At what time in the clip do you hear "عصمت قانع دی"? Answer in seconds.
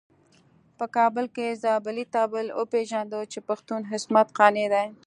3.93-4.87